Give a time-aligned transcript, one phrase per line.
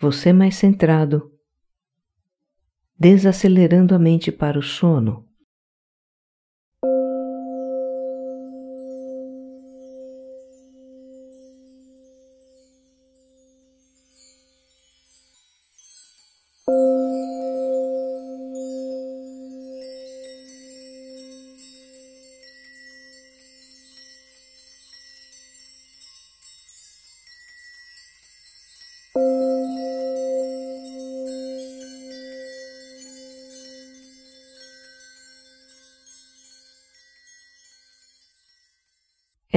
[0.00, 1.30] Você mais centrado,
[2.98, 5.29] desacelerando a mente para o sono.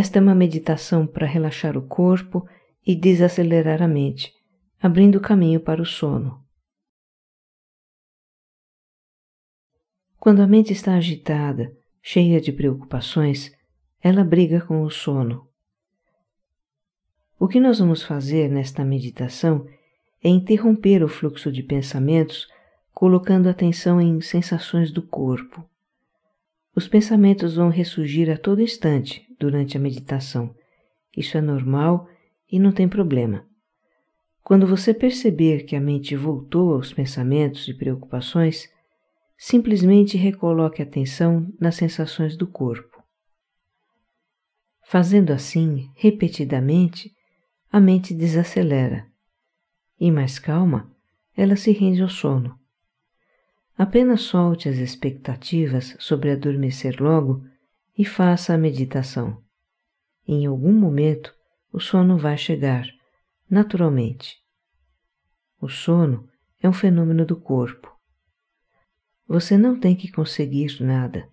[0.00, 2.48] Esta é uma meditação para relaxar o corpo
[2.86, 4.32] e desacelerar a mente,
[4.80, 6.42] abrindo caminho para o sono.
[10.18, 13.54] Quando a mente está agitada, cheia de preocupações,
[14.02, 15.46] ela briga com o sono.
[17.38, 19.66] O que nós vamos fazer nesta meditação
[20.24, 22.48] é interromper o fluxo de pensamentos
[22.94, 25.62] colocando atenção em sensações do corpo.
[26.74, 30.54] Os pensamentos vão ressurgir a todo instante durante a meditação.
[31.16, 32.06] Isso é normal
[32.52, 33.44] e não tem problema.
[34.44, 38.68] Quando você perceber que a mente voltou aos pensamentos e preocupações,
[39.36, 43.02] simplesmente recoloque a atenção nas sensações do corpo.
[44.82, 47.14] Fazendo assim repetidamente,
[47.72, 49.06] a mente desacelera
[49.98, 50.90] e, mais calma,
[51.36, 52.58] ela se rende ao sono.
[53.78, 57.44] Apenas solte as expectativas sobre adormecer logo
[58.00, 59.44] e faça a meditação.
[60.26, 61.34] Em algum momento,
[61.70, 62.86] o sono vai chegar,
[63.46, 64.38] naturalmente.
[65.60, 66.26] O sono
[66.62, 67.94] é um fenômeno do corpo.
[69.28, 71.28] Você não tem que conseguir nada.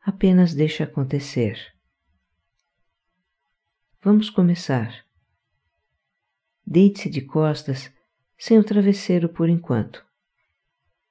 [0.00, 1.58] Apenas deixe acontecer.
[4.00, 5.04] Vamos começar.
[6.64, 7.92] Deite-se de costas
[8.38, 10.06] sem o travesseiro por enquanto.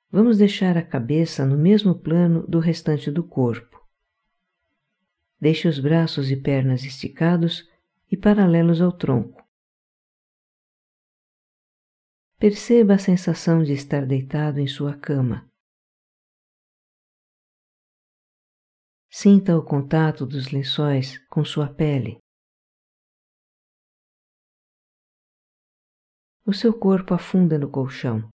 [0.09, 3.76] Vamos deixar a cabeça no mesmo plano do restante do corpo.
[5.39, 7.69] Deixe os braços e pernas esticados
[8.11, 9.45] e paralelos ao tronco.
[12.39, 15.49] Perceba a sensação de estar deitado em sua cama.
[19.09, 22.17] Sinta o contato dos lençóis com sua pele.
[26.45, 28.29] O seu corpo afunda no colchão.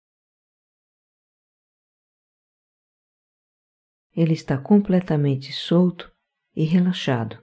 [4.14, 6.11] ele está completamente solto
[6.56, 7.42] e relaxado.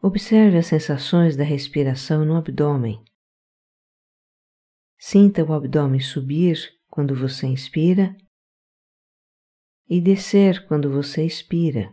[0.00, 3.04] Observe as sensações da respiração no abdômen.
[4.96, 6.56] Sinta o abdômen subir
[6.88, 8.16] quando você inspira
[9.88, 11.92] e descer quando você expira.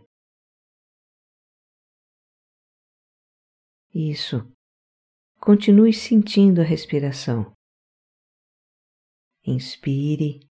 [3.92, 4.36] Isso.
[5.40, 7.52] Continue sentindo a respiração.
[9.44, 10.45] Inspire,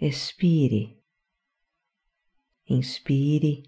[0.00, 0.96] expire,
[2.68, 3.64] inspire,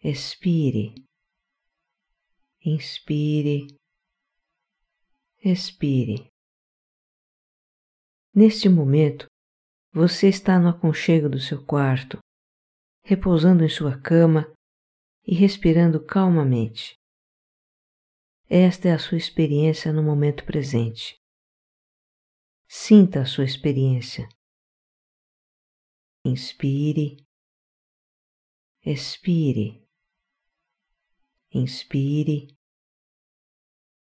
[0.00, 0.94] expire,
[2.64, 3.66] inspire,
[5.42, 6.30] expire.
[8.32, 9.26] Neste momento,
[9.92, 12.18] você está no aconchego do seu quarto,
[13.02, 14.52] repousando em sua cama
[15.26, 16.94] e respirando calmamente.
[18.48, 21.16] Esta é a sua experiência no momento presente.
[22.68, 24.28] Sinta a sua experiência.
[26.22, 27.16] Inspire,
[28.84, 29.82] expire,
[31.50, 32.48] inspire,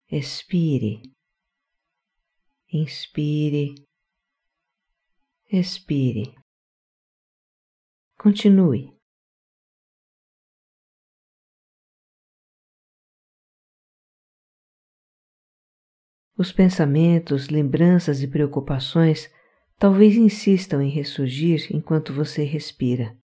[0.10, 1.02] expire,
[2.72, 3.76] inspire,
[5.52, 6.36] expire.
[8.18, 8.96] Continue.
[16.38, 19.30] Os pensamentos, lembranças e preocupações
[19.78, 23.18] talvez insistam em ressurgir enquanto você respira.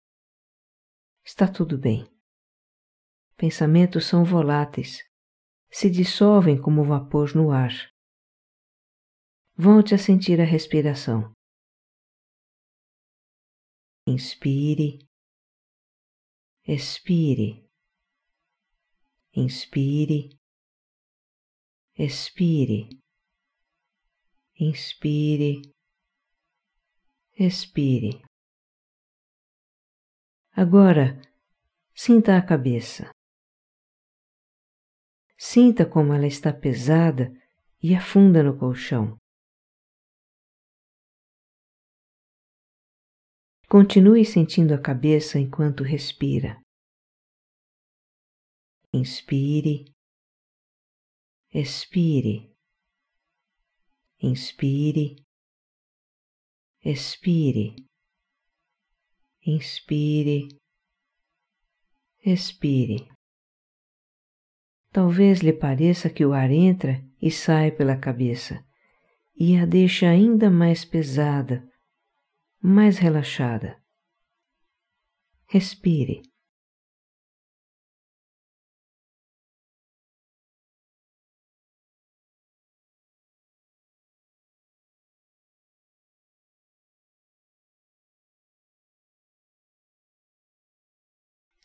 [1.23, 2.07] Está tudo bem.
[3.37, 4.99] Pensamentos são voláteis,
[5.69, 7.71] se dissolvem como vapor no ar.
[9.55, 11.31] Volte a sentir a respiração.
[14.07, 15.07] Inspire,
[16.65, 17.69] expire,
[19.35, 20.29] inspire,
[21.97, 22.99] expire
[24.59, 25.61] inspire,
[27.39, 28.21] expire.
[30.51, 31.21] Agora,
[31.95, 33.09] sinta a cabeça.
[35.37, 37.31] Sinta como ela está pesada
[37.81, 39.17] e afunda no colchão.
[43.69, 46.61] Continue sentindo a cabeça enquanto respira.
[48.91, 49.85] Inspire,
[51.53, 52.53] expire,
[54.19, 55.28] inspire,
[56.83, 57.75] expire,
[59.45, 60.47] inspire,
[62.25, 63.07] expire.
[64.91, 68.63] Talvez lhe pareça que o ar entra e sai pela cabeça
[69.35, 71.65] e a deixa ainda mais pesada,
[72.61, 73.81] mais relaxada.
[75.47, 76.21] Respire.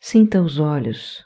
[0.07, 1.25] Sinta os olhos.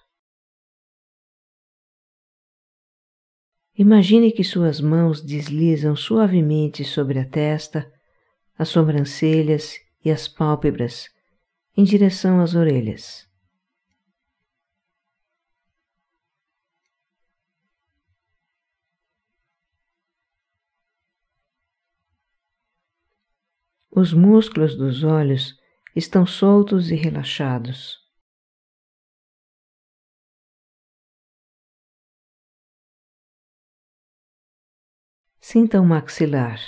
[3.76, 7.92] Imagine que suas mãos deslizam suavemente sobre a testa,
[8.58, 11.10] as sobrancelhas e as pálpebras
[11.76, 13.28] em direção às orelhas.
[23.92, 25.54] Os músculos dos olhos
[25.94, 28.09] estão soltos e relaxados.
[35.42, 36.60] Sinta o maxilar.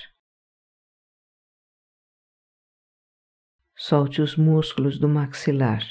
[3.76, 5.82] Solte os músculos do maxilar.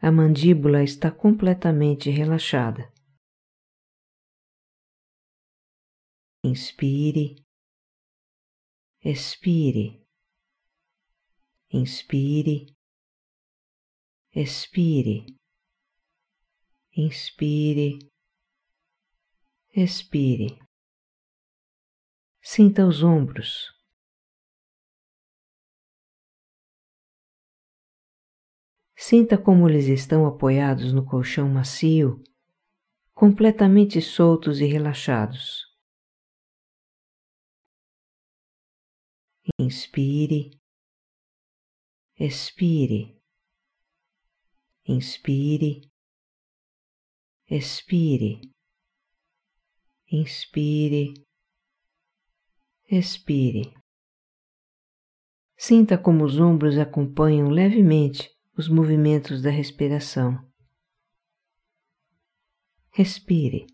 [0.00, 2.90] A mandíbula está completamente relaxada.
[6.42, 7.44] Inspire,
[9.04, 10.02] expire,
[11.70, 12.74] inspire,
[14.34, 15.39] expire
[17.00, 17.98] inspire,
[19.74, 20.58] expire.
[22.42, 23.68] Sinta os ombros.
[28.96, 32.22] Sinta como eles estão apoiados no colchão macio,
[33.14, 35.66] completamente soltos e relaxados.
[39.58, 40.50] Inspire,
[42.18, 43.18] expire,
[44.86, 45.89] inspire,
[47.50, 48.40] expire,
[50.08, 51.12] inspire,
[52.88, 53.74] expire.
[55.58, 60.38] Sinta como os ombros acompanham levemente os movimentos da respiração.
[62.92, 63.66] Respire.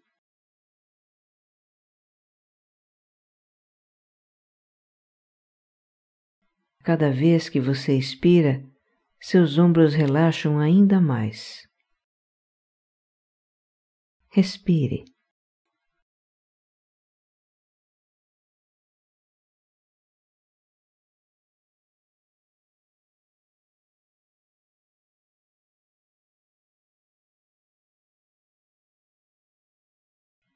[6.82, 8.64] Cada vez que você expira,
[9.20, 11.65] seus ombros relaxam ainda mais.
[14.36, 15.02] Respire.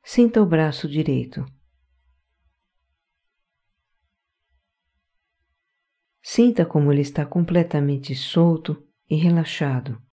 [0.04, 1.42] Sinta o braço direito.
[6.22, 10.09] Sinta como ele está completamente solto e relaxado.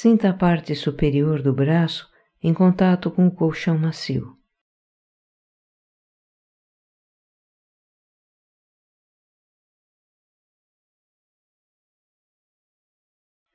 [0.00, 2.08] Sinta a parte superior do braço
[2.40, 4.38] em contato com o colchão macio.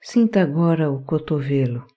[0.01, 1.87] Sinta agora o cotovelo.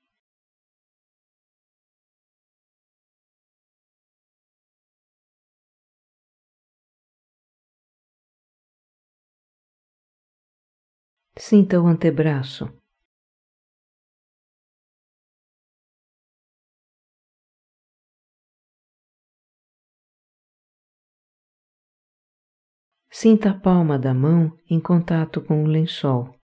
[11.36, 12.85] Sinta o antebraço.
[23.18, 26.38] Sinta a palma da mão em contato com o lençol.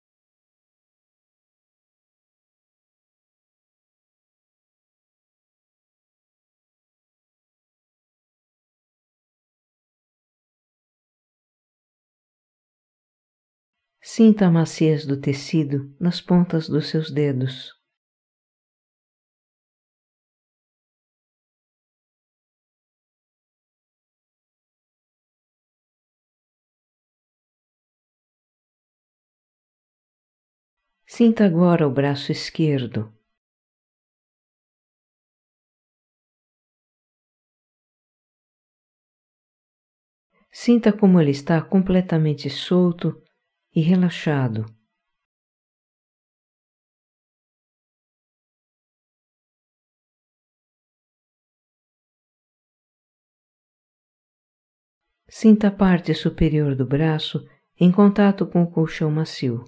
[14.01, 17.80] Sinta a maciez do tecido nas pontas dos seus dedos.
[31.13, 33.13] Sinta agora o braço esquerdo.
[40.53, 43.21] Sinta como ele está completamente solto
[43.75, 44.65] e relaxado.
[55.29, 57.45] Sinta a parte superior do braço
[57.81, 59.65] em contato com o colchão macio.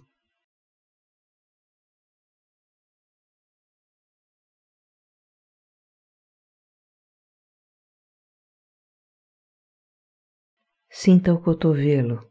[10.94, 12.30] Sinta o cotovelo.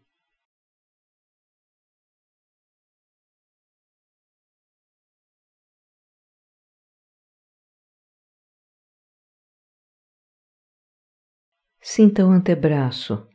[11.82, 13.28] Sinta o antebraço.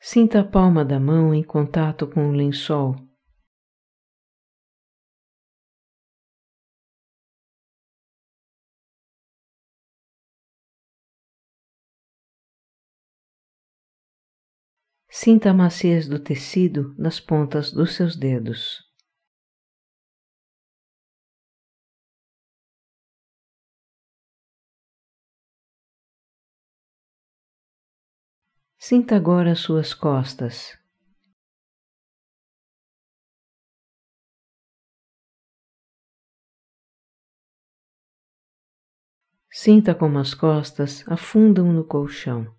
[0.00, 3.13] Sinta a palma da mão em contato com o lençol.
[15.16, 18.82] Sinta a maciez do tecido nas pontas dos seus dedos.
[28.76, 30.76] Sinta agora as suas costas.
[39.48, 42.53] Sinta como as costas afundam no colchão.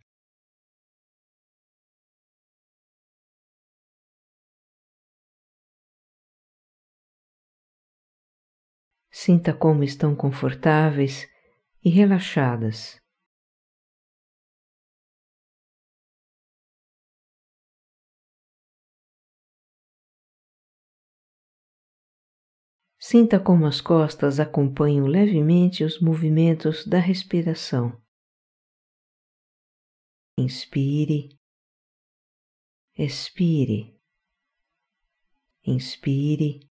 [9.26, 11.28] Sinta como estão confortáveis
[11.84, 13.02] e relaxadas.
[23.00, 28.00] Sinta como as costas acompanham levemente os movimentos da respiração.
[30.38, 31.36] Inspire,
[32.96, 34.00] expire,
[35.66, 36.70] inspire,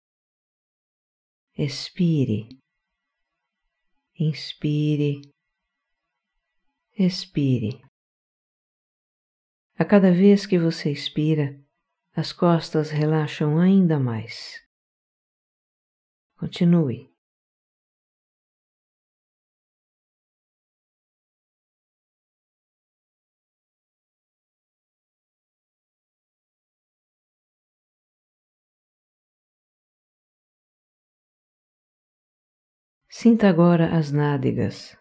[1.56, 2.48] expire,
[4.18, 5.22] inspire,
[6.98, 7.80] expire.
[9.78, 11.60] A cada vez que você expira,
[12.12, 14.60] as costas relaxam ainda mais.
[16.36, 17.13] Continue.
[33.16, 34.98] Sinta agora as nádegas.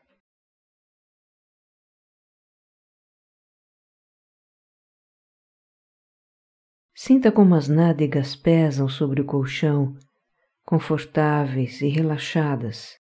[6.94, 9.98] Sinta como as nádegas pesam sobre o colchão,
[10.64, 13.00] confortáveis e relaxadas.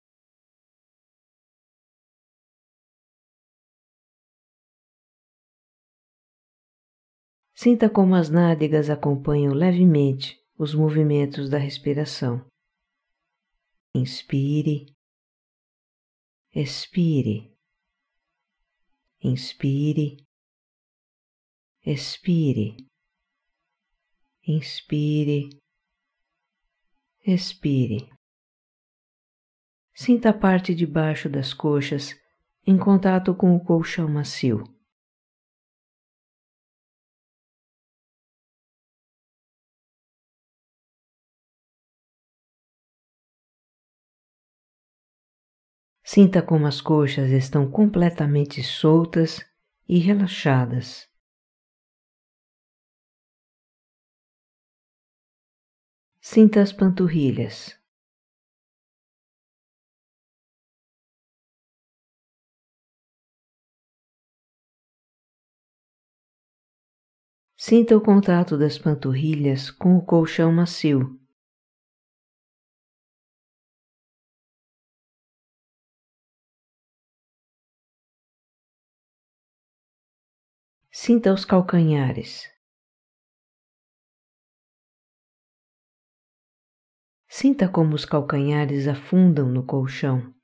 [7.54, 12.42] Sinta como as nádegas acompanham levemente os movimentos da respiração.
[13.94, 14.93] Inspire
[16.56, 17.50] expire,
[19.20, 20.25] inspire,
[21.84, 22.76] expire,
[24.46, 25.50] inspire,
[27.26, 28.08] expire.
[29.92, 32.14] Sinta a parte de baixo das coxas
[32.64, 34.62] em contato com o colchão macio.
[46.14, 49.44] Sinta como as coxas estão completamente soltas
[49.88, 51.09] e relaxadas.
[56.21, 57.76] Sinta as panturrilhas.
[67.56, 71.24] Sinta o contato das panturrilhas com o colchão macio.
[81.06, 82.50] Sinta os calcanhares.
[87.28, 90.34] Sinta como os calcanhares afundam no colchão.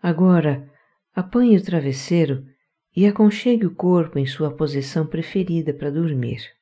[0.00, 0.72] Agora,
[1.12, 2.46] apanhe o travesseiro
[2.94, 6.57] e aconchegue o corpo em sua posição preferida para dormir.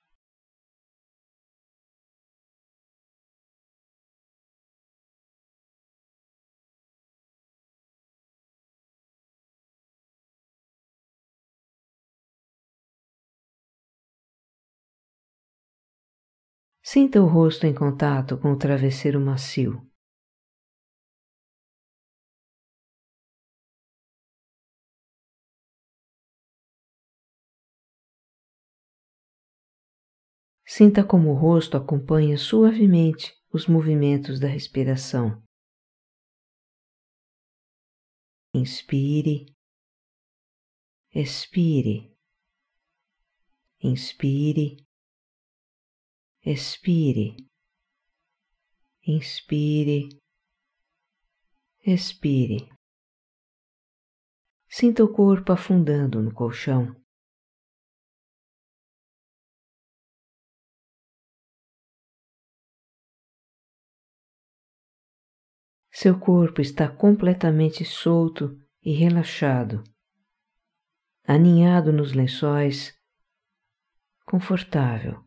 [16.88, 19.84] Sinta o rosto em contato com o travesseiro macio.
[30.64, 35.42] Sinta como o rosto acompanha suavemente os movimentos da respiração.
[38.54, 39.52] Inspire,
[41.12, 42.16] expire,
[43.82, 44.85] inspire,
[46.48, 47.34] expire,
[49.04, 50.08] inspire,
[51.84, 52.68] expire.
[54.68, 56.94] Sinta o corpo afundando no colchão.
[65.90, 69.82] Seu corpo está completamente solto e relaxado,
[71.26, 72.94] aninhado nos lençóis,
[74.24, 75.26] confortável.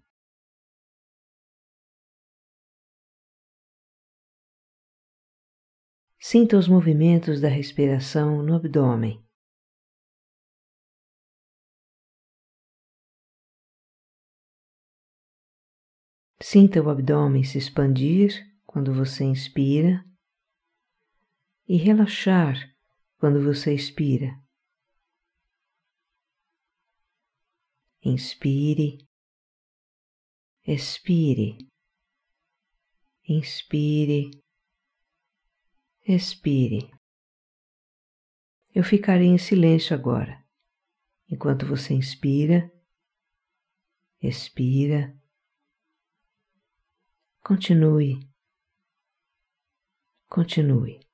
[6.31, 9.19] Sinta os movimentos da respiração no abdômen.
[16.39, 18.29] Sinta o abdômen se expandir
[18.63, 20.05] quando você inspira
[21.67, 22.57] e relaxar
[23.17, 24.39] quando você expira.
[28.03, 29.00] Inspire,
[30.67, 31.57] expire,
[33.27, 34.29] inspire,
[36.13, 36.89] expire.
[38.73, 40.43] Eu ficarei em silêncio agora,
[41.29, 42.71] enquanto você inspira,
[44.21, 45.15] expira.
[47.43, 48.19] Continue,
[50.27, 51.08] continue.